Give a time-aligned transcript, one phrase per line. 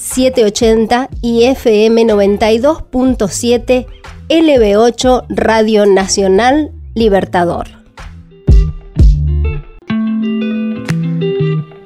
[0.00, 3.86] 780 y FM 92.7
[4.30, 7.68] LB8 Radio Nacional Libertador.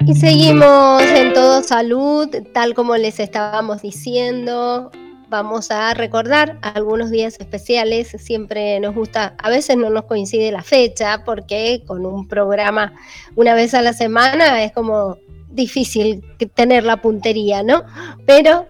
[0.06, 4.92] Y seguimos en todo salud, tal como les estábamos diciendo.
[5.28, 8.15] Vamos a recordar algunos días especiales.
[8.18, 12.92] Siempre nos gusta, a veces no nos coincide la fecha, porque con un programa
[13.34, 15.18] una vez a la semana es como
[15.54, 17.84] difícil tener la puntería, ¿no?
[18.26, 18.66] Pero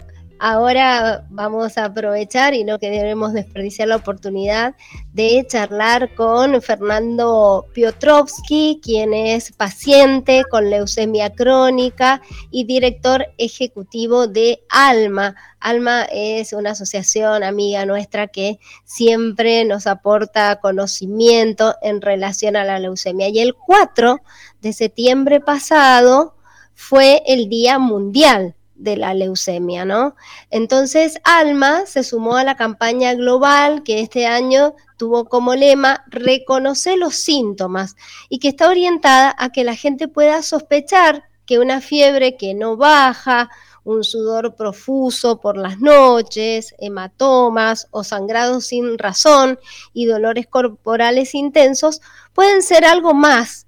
[0.46, 4.74] Ahora vamos a aprovechar y no queremos desperdiciar la oportunidad
[5.12, 14.62] de charlar con Fernando Piotrowski, quien es paciente con leucemia crónica y director ejecutivo de
[14.68, 15.34] ALMA.
[15.60, 22.80] ALMA es una asociación amiga nuestra que siempre nos aporta conocimiento en relación a la
[22.80, 23.28] leucemia.
[23.28, 24.20] Y el 4
[24.60, 26.34] de septiembre pasado
[26.74, 30.16] fue el Día Mundial de la leucemia, ¿no?
[30.50, 36.98] Entonces, ALMA se sumó a la campaña global que este año tuvo como lema reconocer
[36.98, 37.96] los síntomas
[38.28, 42.76] y que está orientada a que la gente pueda sospechar que una fiebre que no
[42.76, 43.50] baja,
[43.84, 49.58] un sudor profuso por las noches, hematomas o sangrados sin razón
[49.92, 52.00] y dolores corporales intensos
[52.32, 53.63] pueden ser algo más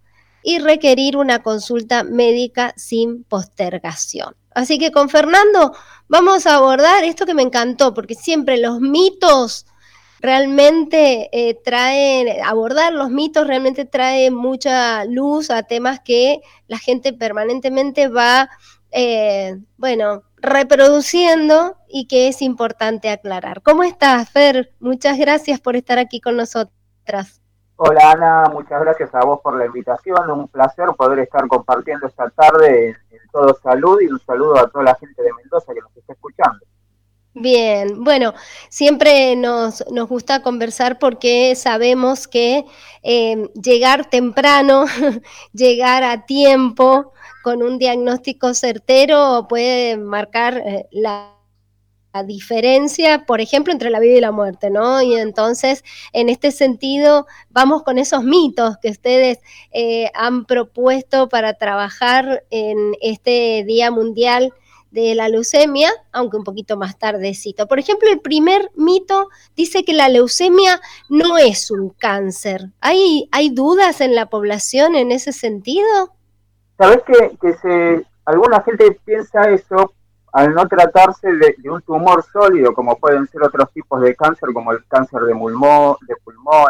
[0.48, 4.36] y requerir una consulta médica sin postergación.
[4.54, 5.72] Así que con Fernando
[6.06, 9.66] vamos a abordar esto que me encantó, porque siempre los mitos
[10.20, 16.38] realmente eh, traen, abordar los mitos realmente trae mucha luz a temas que
[16.68, 18.48] la gente permanentemente va,
[18.92, 23.62] eh, bueno, reproduciendo y que es importante aclarar.
[23.62, 24.72] ¿Cómo estás, Fer?
[24.78, 27.42] Muchas gracias por estar aquí con nosotras.
[27.78, 32.30] Hola Ana, muchas gracias a vos por la invitación, un placer poder estar compartiendo esta
[32.30, 35.94] tarde en, Todo Salud y un saludo a toda la gente de Mendoza que nos
[35.94, 36.64] está escuchando.
[37.34, 38.32] Bien, bueno,
[38.70, 42.64] siempre nos, nos gusta conversar porque sabemos que
[43.02, 44.86] eh, llegar temprano,
[45.52, 47.12] llegar a tiempo
[47.42, 51.35] con un diagnóstico certero puede marcar eh, la
[52.22, 55.02] diferencia, por ejemplo, entre la vida y la muerte, ¿no?
[55.02, 59.38] Y entonces, en este sentido, vamos con esos mitos que ustedes
[59.72, 64.52] eh, han propuesto para trabajar en este Día Mundial
[64.90, 67.66] de la leucemia, aunque un poquito más tardecito.
[67.66, 72.70] Por ejemplo, el primer mito dice que la leucemia no es un cáncer.
[72.80, 76.14] ¿Hay, hay dudas en la población en ese sentido?
[76.78, 79.92] Sabes que, que se, alguna gente piensa eso
[80.36, 84.70] al no tratarse de, un tumor sólido, como pueden ser otros tipos de cáncer, como
[84.70, 85.96] el cáncer de pulmón,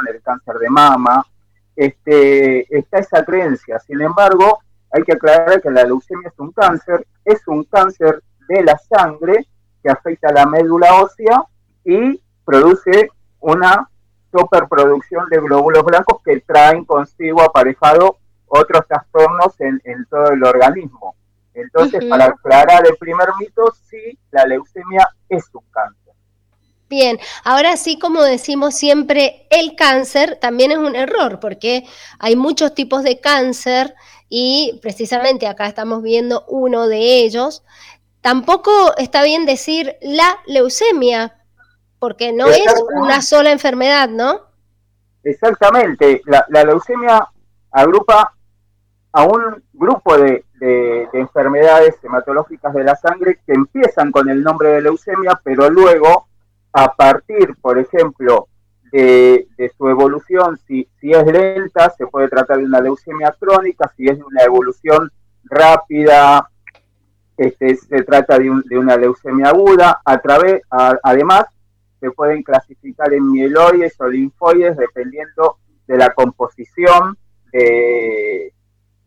[0.09, 1.27] el cáncer de mama,
[1.75, 3.81] este, está esa creencia.
[3.81, 4.60] Sin embargo,
[4.93, 9.44] hay que aclarar que la leucemia es un cáncer, es un cáncer de la sangre
[9.82, 11.43] que afecta a la médula ósea
[11.84, 13.10] y produce
[13.41, 13.91] una
[14.31, 21.16] superproducción de glóbulos blancos que traen consigo aparejado otros trastornos en todo el organismo.
[21.56, 26.12] Entonces, para aclarar el primer mito, sí, la leucemia es un cáncer.
[26.89, 31.84] Bien, ahora sí, como decimos siempre, el cáncer también es un error, porque
[32.19, 33.94] hay muchos tipos de cáncer
[34.28, 37.65] y precisamente acá estamos viendo uno de ellos.
[38.21, 41.38] Tampoco está bien decir la leucemia,
[41.99, 44.43] porque no es una sola enfermedad, ¿no?
[45.25, 47.27] Exactamente, la, la leucemia
[47.73, 48.36] agrupa
[49.16, 50.44] a un grupo de,
[51.15, 56.26] enfermedades hematológicas de la sangre que empiezan con el nombre de leucemia, pero luego,
[56.73, 58.49] a partir, por ejemplo,
[58.93, 64.06] de, su evolución, si, si, es lenta, se puede tratar de una leucemia crónica, si
[64.06, 65.11] es de una evolución
[65.44, 66.50] rápida,
[67.38, 70.02] este, se trata de, una leucemia aguda.
[70.05, 70.61] A través,
[71.02, 71.46] además,
[72.00, 75.56] se pueden clasificar en mieloides o linfoides dependiendo
[75.87, 77.17] de la composición
[77.50, 78.52] de,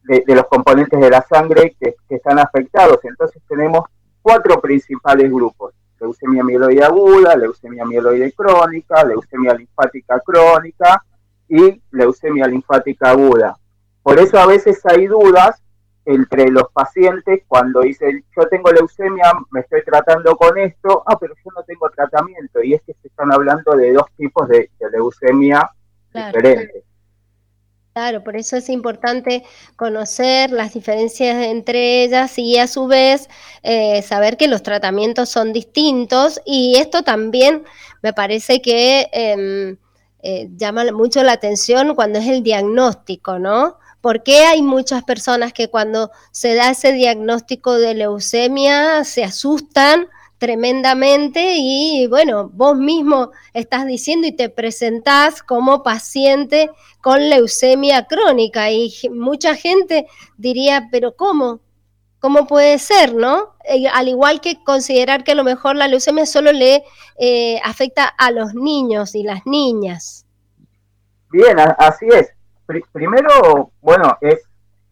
[0.10, 3.00] de, los componentes de la sangre que, están afectados.
[3.04, 3.86] Entonces tenemos
[4.22, 5.74] cuatro principales grupos.
[6.00, 11.04] Leucemia mieloide aguda, leucemia mieloide crónica, leucemia linfática crónica
[11.48, 13.58] y leucemia linfática aguda.
[14.02, 15.62] Por eso a veces hay dudas
[16.06, 21.36] entre los pacientes cuando dicen yo tengo leucemia, me estoy tratando con esto, ah, pero
[21.36, 22.64] yo no tengo tratamiento.
[22.64, 25.70] Y es que se están hablando de dos tipos de, leucemia
[26.14, 26.72] diferentes.
[26.72, 26.89] Claro,
[28.24, 29.44] por eso es importante
[29.76, 33.28] conocer las diferencias entre ellas y a su vez
[33.62, 37.66] eh, saber que los tratamientos son distintos y esto también
[38.02, 39.78] me parece que em,
[40.22, 43.78] eh, llama mucho la atención cuando es el diagnóstico, ¿no?
[44.02, 50.08] Porque hay muchas personas que cuando se da ese diagnóstico de leucemia se asustan
[50.40, 56.72] tremendamente y bueno, vos mismo estás diciendo y te presentás como paciente
[57.02, 60.08] con leucemia crónica y mucha gente
[60.38, 61.60] diría, pero ¿cómo?
[62.20, 63.54] ¿Cómo puede ser, no?
[63.66, 66.84] Eh, al igual que considerar que a lo mejor la leucemia solo le
[67.20, 70.26] eh, afecta a los niños y las niñas.
[71.30, 72.34] Bien, así es
[72.92, 74.40] primero, bueno, es,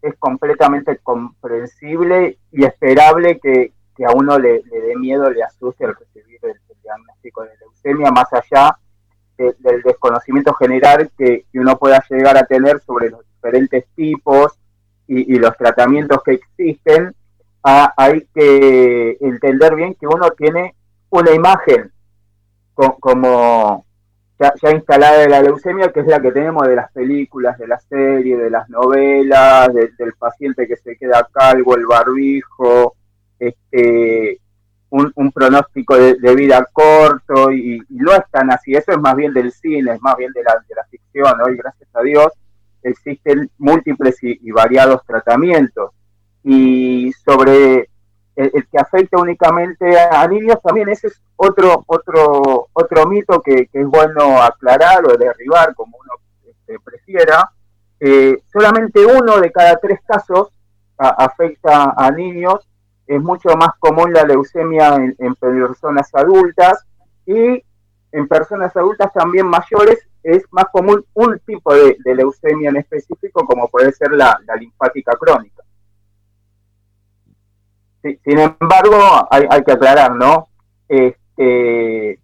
[0.02, 3.74] es completamente comprensible y esperable que,
[4.06, 8.78] a uno le, dé miedo, le asuste el recibir el, diagnóstico de leucemia, más allá
[9.38, 14.58] del desconocimiento general que, uno pueda llegar a tener sobre los diferentes tipos
[15.08, 17.14] y, los tratamientos que existen,
[17.64, 20.76] hay que entender bien que uno tiene
[21.10, 21.92] una imagen
[22.74, 23.86] como,
[24.40, 27.84] ya, instalada de la leucemia, que es la que tenemos de las películas, de las
[27.86, 32.97] series, de las novelas, del paciente que se queda calvo, el barbijo,
[33.40, 34.40] este,
[34.90, 39.52] un, pronóstico de, vida corto, y, no es tan así, eso es más bien del
[39.52, 42.34] cine, es más bien de la, de la ficción, hoy gracias a Dios
[42.84, 45.92] existen múltiples y variados tratamientos.
[46.44, 47.90] Y sobre
[48.36, 53.88] el, que afecta únicamente a, niños, también ese es otro, otro, otro mito que, es
[53.88, 56.14] bueno aclarar o derribar, como uno
[56.48, 57.52] este, prefiera.
[58.00, 60.50] Eh, solamente uno de cada tres casos
[60.98, 62.67] afecta a niños,
[63.08, 66.86] es mucho más común la leucemia en, personas adultas
[67.26, 67.64] y
[68.12, 73.68] en personas adultas también mayores es más común un tipo de, leucemia en específico como
[73.70, 75.58] puede ser la linfática crónica
[78.02, 80.50] sin embargo, hay, que aclarar, ¿no?
[80.88, 82.20] Este,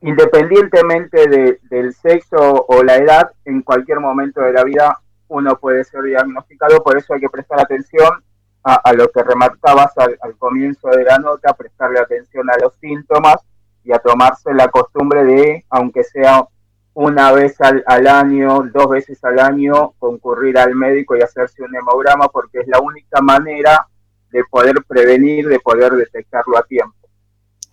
[0.00, 4.98] independientemente del sexo o la edad, en cualquier momento de la vida
[5.28, 8.24] uno puede ser diagnosticado, por eso hay que prestar atención
[8.64, 13.36] a, lo que remarcabas al, comienzo de la nota, prestarle atención a los síntomas
[13.84, 16.44] y a tomarse la costumbre de, aunque sea
[16.92, 21.74] una vez al, al, año, dos veces al año, concurrir al médico y hacerse un
[21.74, 23.86] hemograma, porque es la única manera
[24.30, 26.98] de poder prevenir, de poder detectarlo a tiempo.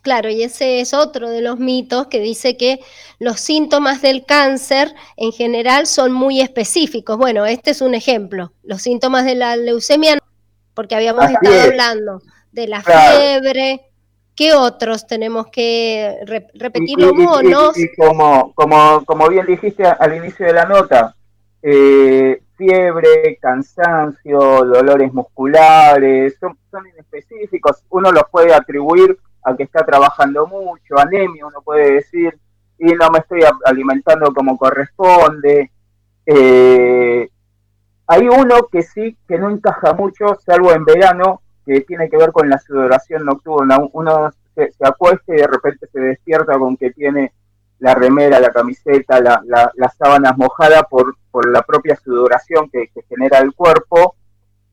[0.06, 2.80] Claro, y ese es otro de los mitos que dice que
[3.18, 7.18] los síntomas del cáncer en general son muy específicos.
[7.18, 8.54] Bueno, este es un ejemplo.
[8.62, 10.20] Los síntomas de la leucemia,
[10.75, 13.81] porque habíamos estado hablando de la fiebre.
[14.36, 16.18] ¿Qué otros tenemos que
[16.56, 21.16] repetirlo y, y, como, como, como bien dijiste al inicio de la nota,
[21.63, 29.86] eh, fiebre, cansancio, dolores musculares, son, son inespecíficos, uno los puede atribuir a que está
[29.86, 32.38] trabajando mucho, anemia, uno puede decir,
[32.77, 35.72] y no me estoy alimentando como corresponde.
[36.25, 37.30] Eh,
[38.07, 42.31] hay uno que sí, que no encaja mucho, salvo en verano, que tiene que ver
[42.31, 43.77] con la sudoración nocturna.
[43.94, 47.34] Uno se, se acuesta y de repente se despierta con que tiene
[47.79, 51.15] la remera, la camiseta, la, las sábanas mojadas por,
[51.51, 54.15] la propia sudoración que, genera el cuerpo.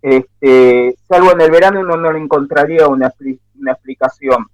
[0.00, 3.12] Este, salvo en el verano uno no le encontraría una,
[3.58, 4.46] una explicación.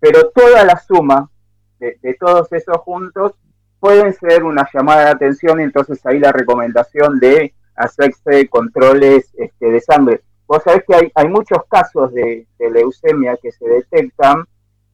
[0.00, 1.30] Pero toda la suma
[1.78, 3.32] de, todos esos juntos
[3.78, 9.80] pueden ser una llamada de atención, entonces ahí la recomendación de hacerse controles este, de
[9.80, 10.22] sangre.
[10.46, 14.44] Vos sabés que hay, hay muchos casos de, leucemia que se detectan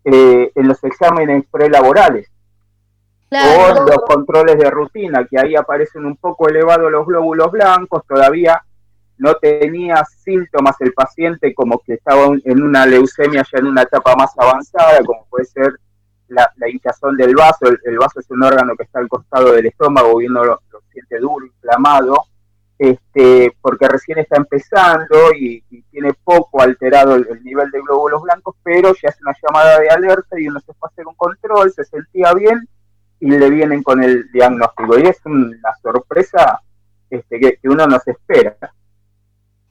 [0.05, 2.29] eh, en los exámenes prelaborales
[3.31, 8.63] o los controles de rutina, que ahí aparecen un poco elevados los glóbulos blancos, todavía
[9.19, 14.15] no tenía síntomas el paciente como que estaba en una leucemia ya en una etapa
[14.17, 15.73] más avanzada, como puede ser
[16.29, 17.67] la, hinchazón del vaso.
[17.85, 20.61] El, vaso es un órgano que está al costado del estómago y uno lo,
[20.93, 22.25] siente duro, inflamado,
[22.83, 25.63] este, porque recién está empezando y,
[25.93, 29.89] tiene poco alterado el, el, nivel de glóbulos blancos, pero ya es una llamada de
[29.89, 32.69] alerta y uno se fue a hacer un control, se sentía bien
[33.21, 34.99] y le vienen con el diagnóstico.
[34.99, 36.61] Y es una sorpresa
[37.09, 38.57] este, que, uno no se espera.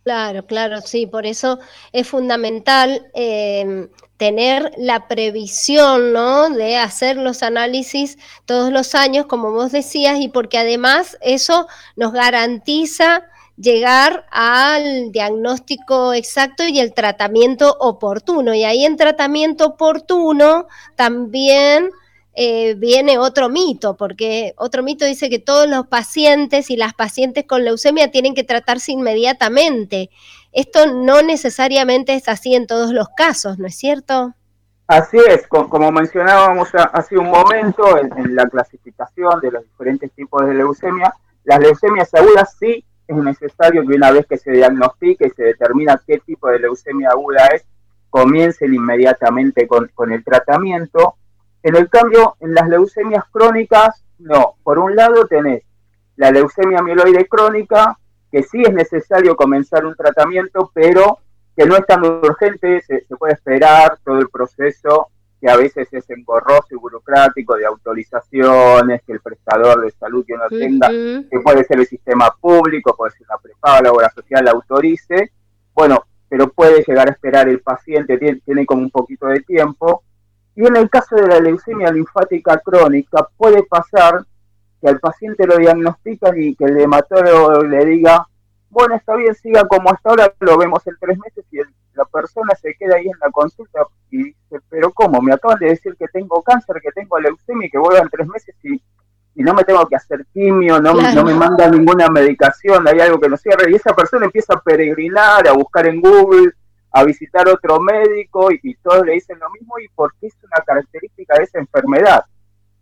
[0.03, 1.59] Claro, claro, sí, por eso
[1.91, 6.49] es fundamental eh, tener la previsión, ¿no?
[6.49, 12.13] De hacer los análisis todos los años, como vos decías, y porque además eso nos
[12.13, 13.25] garantiza
[13.57, 18.55] llegar al diagnóstico exacto y el tratamiento oportuno.
[18.55, 21.91] Y ahí en tratamiento oportuno también
[22.33, 27.45] eh, viene otro mito, porque otro mito dice que todos los pacientes y las pacientes
[27.45, 30.09] con leucemia tienen que tratarse inmediatamente.
[30.53, 34.33] Esto no necesariamente es así en todos los casos, ¿no es cierto?
[34.87, 40.53] Así es, como mencionábamos hace un momento en, la clasificación de los diferentes tipos de
[40.53, 41.13] leucemia,
[41.45, 46.01] las leucemias agudas sí es necesario que una vez que se diagnostique y se determina
[46.05, 47.63] qué tipo de leucemia aguda es,
[48.09, 51.15] comiencen inmediatamente con, con el tratamiento
[51.63, 54.55] en el cambio, en las leucemias crónicas, no.
[54.63, 55.63] Por un lado tenés
[56.15, 57.97] la leucemia mieloide crónica,
[58.31, 61.19] que sí es necesario comenzar un tratamiento, pero
[61.55, 66.07] que no es tan urgente, se, puede esperar todo el proceso que a veces es
[66.11, 71.63] engorroso y burocrático de autorizaciones, que el prestador de salud que uno tenga, que puede
[71.63, 75.31] ser el sistema público, puede ser una prepaga, la obra social, la autorice,
[75.73, 80.03] bueno, pero puede llegar a esperar el paciente, tiene, tiene como un poquito de tiempo,
[80.55, 84.25] y en el caso de la leucemia linfática crónica puede pasar
[84.81, 88.27] que al paciente lo diagnostican y que el hematólogo le diga,
[88.69, 91.57] bueno, está bien, siga como hasta ahora, lo vemos en tres meses y
[91.93, 95.21] la persona se queda ahí en la consulta y dice, pero ¿cómo?
[95.21, 98.27] Me acaban de decir que tengo cáncer, que tengo leucemia y que vuelvo en tres
[98.27, 98.81] meses y,
[99.35, 103.27] no me tengo que hacer quimio, no, no me manda ninguna medicación, hay algo que
[103.27, 103.71] no cierre.
[103.71, 106.51] Y esa persona empieza a peregrinar, a buscar en Google,
[106.91, 111.37] a visitar otro médico y, todos le dicen lo mismo y porque es una característica
[111.37, 112.25] de esa enfermedad.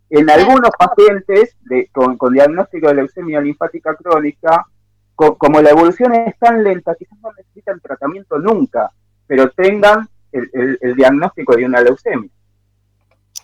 [0.08, 1.56] En algunos pacientes
[1.92, 4.66] con, diagnóstico de leucemia linfática crónica,
[5.14, 8.90] como la evolución es tan lenta, quizás no necesitan tratamiento nunca,
[9.26, 12.30] pero tengan el diagnóstico de una leucemia.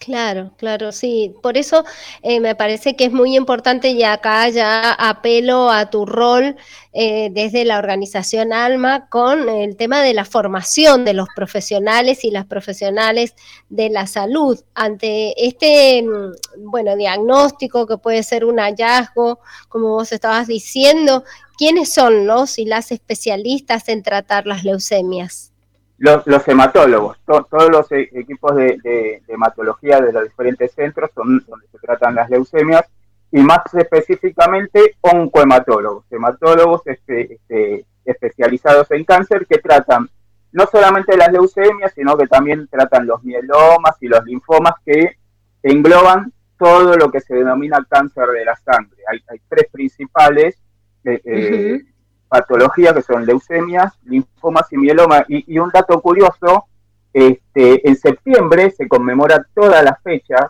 [0.00, 1.34] Claro, claro, sí.
[1.42, 1.84] Por eso
[2.22, 6.56] eh, me parece que es muy importante y acá ya apelo a tu rol
[6.92, 12.30] eh, desde la organización ALMA con el tema de la formación de los profesionales y
[12.30, 13.34] las profesionales
[13.68, 20.12] de la salud ante este, mm, bueno, diagnóstico que puede ser un hallazgo, como vos
[20.12, 21.24] estabas diciendo.
[21.58, 25.52] ¿Quiénes son los y las especialistas en tratar las leucemias?
[25.98, 31.78] Los, hematólogos, todos los e, equipos de, hematología de los diferentes centros son donde se
[31.78, 32.84] tratan las leucemias
[33.32, 40.10] y más específicamente oncohematólogos, hematólogos este, este, especializados en cáncer que tratan
[40.52, 45.16] no solamente las leucemias, sino que también tratan los mielomas y los linfomas que
[45.62, 49.02] engloban todo lo que se denomina cáncer de la sangre.
[49.08, 50.56] Hay, tres principales.
[51.04, 51.82] Eh, eh
[52.28, 55.24] patologías que son leucemias, linfomas y mieloma.
[55.28, 56.66] Y, un dato curioso,
[57.12, 60.46] este, en septiembre se conmemora todas las fechas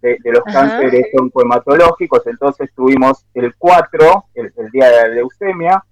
[0.00, 5.84] de, los cánceres oncohematológicos, entonces tuvimos el 4, el, Día de la Leucemia,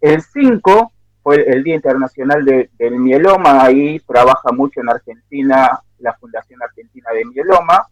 [0.00, 6.62] el 5 fue el, Día Internacional del Mieloma, ahí trabaja mucho en Argentina la Fundación
[6.62, 7.86] Argentina de Mieloma,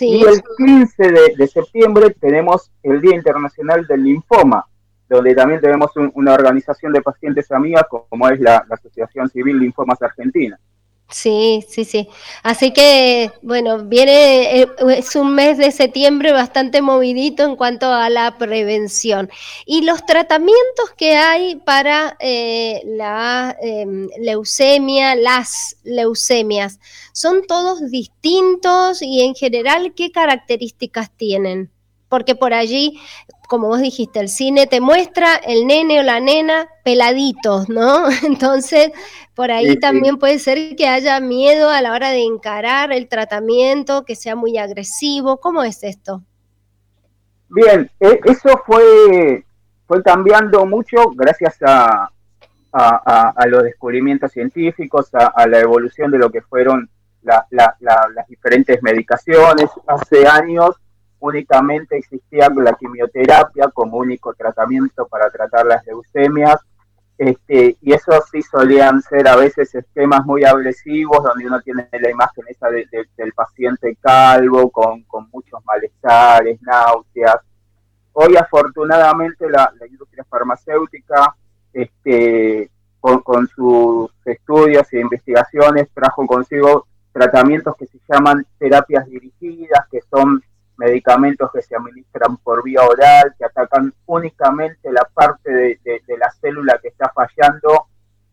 [0.00, 4.64] y el 15 de, de septiembre tenemos el Día Internacional del Linfoma,
[5.10, 10.58] donde también tenemos una organización de pacientes amigas como es la, Asociación Civil Linfomas Argentina.
[11.08, 12.08] Sí, sí, sí.
[12.44, 18.08] Así que, bueno, viene, eh, es un mes de septiembre bastante movidito en cuanto a
[18.08, 19.28] la prevención.
[19.66, 26.78] Y los tratamientos que hay para eh, la em, leucemia, las leucemias,
[27.12, 31.72] ¿son todos distintos y en general qué características tienen?
[32.08, 33.00] Porque por allí
[33.50, 38.04] como vos dijiste, el cine te muestra el nene o la nena peladitos, ¿no?
[38.24, 38.92] Entonces,
[39.34, 44.04] por ahí también puede ser que haya miedo a la hora de encarar el tratamiento,
[44.04, 45.38] que sea muy agresivo.
[45.38, 46.22] ¿Cómo es esto?
[47.48, 49.44] Bien, e, eso fue,
[49.88, 52.08] fue cambiando mucho gracias a,
[53.48, 56.88] los descubrimientos científicos, a, la evolución de lo que fueron
[57.22, 59.68] las diferentes medicaciones.
[59.88, 60.76] Hace años
[61.20, 66.58] únicamente existía la quimioterapia como único tratamiento para tratar las leucemias,
[67.20, 72.10] este, y eso sí solían ser a veces esquemas muy agresivos, donde uno tiene la
[72.10, 77.36] imagen esa del paciente calvo, con, muchos malestares, náuseas.
[78.12, 81.36] Hoy afortunadamente la, industria farmacéutica,
[81.74, 89.86] este, con, con sus estudios e investigaciones, trajo consigo tratamientos que se llaman terapias dirigidas,
[89.90, 90.42] que son
[90.80, 96.78] medicamentos que se administran por vía oral, que atacan únicamente la parte de, la célula
[96.80, 97.88] que está fallando,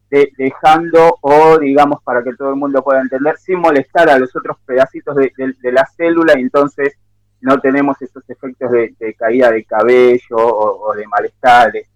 [0.10, 4.58] dejando, o digamos para que todo el mundo pueda entender, sin molestar a los otros
[4.66, 6.98] pedacitos de, la célula, y entonces
[7.42, 11.90] no tenemos esos efectos de, caída de cabello o, de malestares.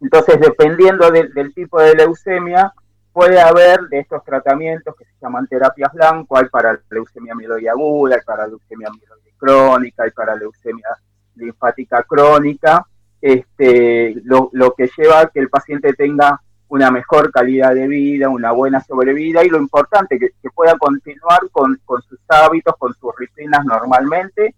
[0.00, 2.72] Entonces, dependiendo del tipo de leucemia,
[3.12, 8.14] puede haber de estos tratamientos que se llaman terapias blanco, hay para leucemia mieloide aguda,
[8.14, 10.88] hay para leucemia mieloide crónica, hay para leucemia
[11.36, 12.84] linfática crónica,
[13.20, 18.52] este, lo, que lleva a que el paciente tenga una mejor calidad de vida, una
[18.52, 23.64] buena sobrevida y lo importante, que, que pueda continuar con, sus hábitos, con sus rutinas
[23.64, 24.54] normalmente,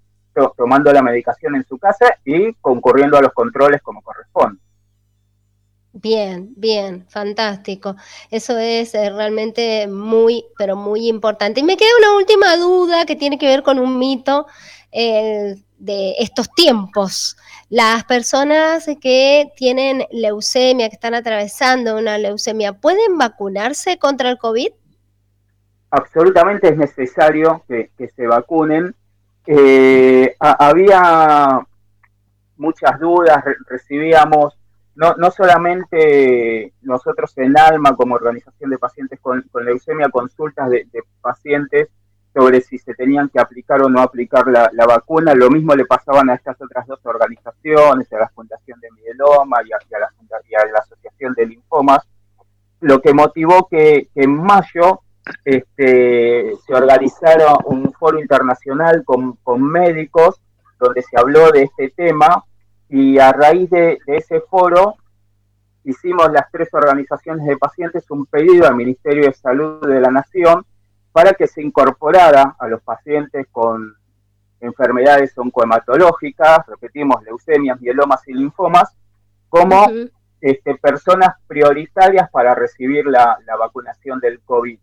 [0.57, 4.20] tomando la medicación en su casa y concurriendo a los controles como corresponde.
[6.02, 7.95] Bien, bien, fantástico.
[8.30, 11.61] Eso es eh, realmente muy, pero muy importante.
[11.61, 14.47] Y me queda una última duda que tiene que ver con un mito
[14.92, 17.37] eh, de estos tiempos.
[17.69, 24.73] Las personas que tienen leucemia, que están atravesando una leucemia, ¿pueden vacunarse contra el COVID?
[25.90, 28.95] Absolutamente es necesario que, se vacunen.
[29.47, 31.61] Eh, había
[32.57, 34.60] muchas dudas, recibíamos
[35.00, 40.87] no, no solamente nosotros en ALMA como organización de pacientes con, leucemia, consultas de,
[41.23, 41.88] pacientes
[42.35, 46.28] sobre si se tenían que aplicar o no aplicar la, vacuna, lo mismo le pasaban
[46.28, 51.47] a estas otras dos organizaciones, a la Fundación de Mieloma y a, la, Asociación de
[51.47, 52.07] Linfomas,
[52.80, 55.00] lo que motivó que, en mayo
[55.47, 60.42] este, se organizara un foro internacional con, con médicos
[60.78, 62.45] donde se habló de este tema
[62.91, 64.97] y a raíz de, ese foro
[65.85, 70.67] hicimos las tres organizaciones de pacientes un pedido al Ministerio de Salud de la Nación
[71.13, 73.95] para que se incorporara a los pacientes con
[74.61, 78.93] enfermedades oncohematológicas, repetimos, leucemias, mielomas y linfomas,
[79.49, 79.87] como
[80.41, 84.79] este, personas prioritarias para recibir la, vacunación del COVID.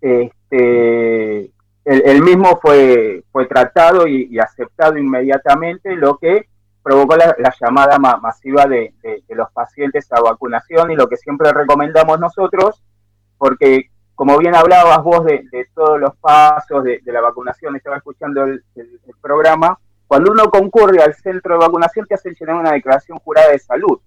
[0.00, 1.50] Este,
[1.84, 6.48] el, mismo fue, fue tratado y, y aceptado inmediatamente, lo que
[6.84, 8.92] provocó la, llamada masiva de,
[9.30, 12.82] los pacientes a vacunación y lo que siempre recomendamos nosotros,
[13.38, 18.62] porque como bien hablabas vos de, todos los pasos de, la vacunación, estaba escuchando el,
[19.22, 23.58] programa, cuando uno concurre al centro de vacunación te hacen llenar una declaración jurada de
[23.58, 23.98] salud.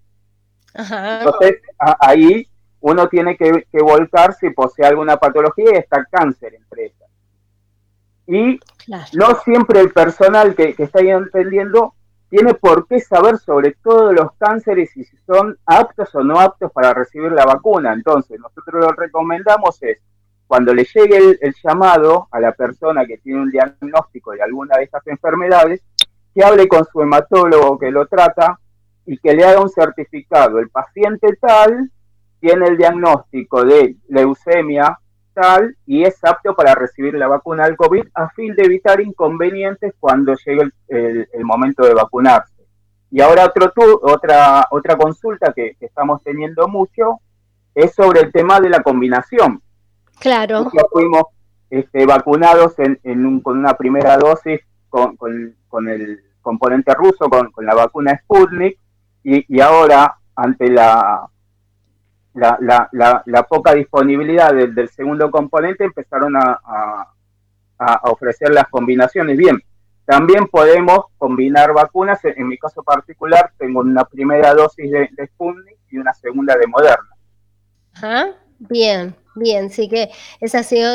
[0.72, 1.60] Entonces
[1.98, 2.48] ahí
[2.80, 7.08] uno tiene que, volcar si posee alguna patología y está cáncer entre ellas.
[8.28, 8.60] Y
[9.14, 11.94] no siempre el personal que, que está ahí entendiendo
[12.28, 16.70] tiene por qué saber sobre todos los cánceres y si son aptos o no aptos
[16.72, 17.92] para recibir la vacuna.
[17.92, 19.98] Entonces, nosotros lo recomendamos es,
[20.46, 24.84] cuando le llegue el, llamado a la persona que tiene un diagnóstico de alguna de
[24.84, 25.82] estas enfermedades,
[26.34, 28.58] que hable con su hematólogo que lo trata
[29.06, 30.58] y que le haga un certificado.
[30.58, 31.90] El paciente tal
[32.40, 34.98] tiene el diagnóstico de leucemia
[35.86, 40.34] y es apto para recibir la vacuna del COVID a fin de evitar inconvenientes cuando
[40.34, 42.66] llegue el, momento de vacunarse.
[43.10, 43.72] Y ahora otro
[44.02, 47.20] otra, otra consulta que, estamos teniendo mucho
[47.74, 49.62] es sobre el tema de la combinación.
[50.18, 50.70] Claro.
[50.90, 51.24] fuimos
[51.70, 58.20] este, vacunados en, con una primera dosis con, con, el componente ruso, con, la vacuna
[58.24, 58.78] Sputnik,
[59.22, 61.28] y ahora ante la
[62.38, 67.08] la, la, la, poca disponibilidad del, segundo componente empezaron a,
[68.02, 69.36] ofrecer las combinaciones.
[69.36, 69.56] Bien,
[70.04, 72.24] también podemos combinar vacunas.
[72.24, 75.30] En, mi caso particular, tengo una primera dosis de, de
[75.90, 78.38] y una segunda de Moderna.
[78.58, 79.16] Bien.
[79.38, 80.92] Bien, sí que esa ha sido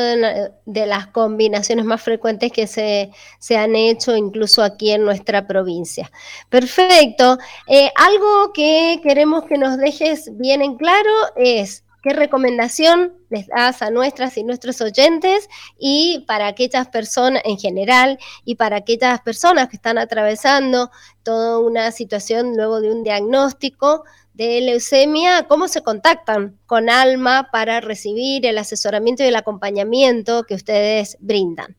[0.66, 3.10] de, las combinaciones más frecuentes que se,
[3.56, 6.12] han hecho incluso aquí en nuestra provincia.
[6.50, 7.38] Perfecto.
[7.68, 13.82] Eh, algo que queremos que nos dejes bien en claro es qué recomendación les das
[13.82, 15.48] a nuestras y nuestros oyentes
[15.80, 20.92] y para aquellas personas en general y para aquellas personas que están atravesando
[21.24, 27.82] toda una situación luego de un diagnóstico de leucemia, ¿cómo se contactan con Alma para
[27.82, 31.76] recibir el asesoramiento y el acompañamiento que ustedes brindan?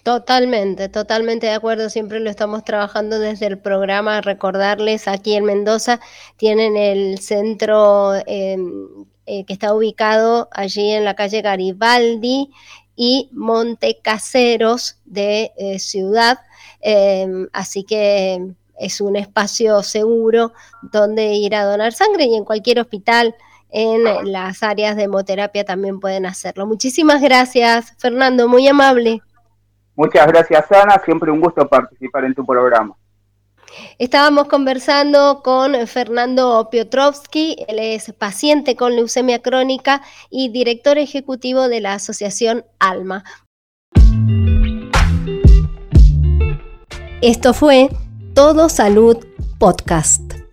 [0.02, 1.90] Totalmente, totalmente de acuerdo.
[1.90, 4.20] Siempre lo estamos trabajando desde el programa.
[4.20, 6.00] Recordarles, aquí en Mendoza
[6.36, 8.86] tienen el centro em,
[9.26, 12.50] eh, que está ubicado allí en la calle Garibaldi
[12.96, 16.38] y Montecaseros de eh, Ciudad.
[16.80, 20.52] Em, así que es un espacio seguro
[20.90, 23.34] donde ir a donar sangre y en cualquier hospital
[23.70, 26.66] en las áreas de hemoterapia también pueden hacerlo.
[26.66, 29.20] Muchísimas gracias, Fernando, muy amable.
[29.94, 31.00] Muchas gracias, Ana.
[31.04, 32.96] Siempre un gusto participar en tu programa.
[33.98, 41.80] Estábamos conversando con Fernando Piotrowski, él es paciente con leucemia crónica y director ejecutivo de
[41.80, 43.24] la asociación ALMA.
[47.20, 47.88] Esto fue
[48.34, 49.16] Todo Salud
[49.58, 50.47] Podcast.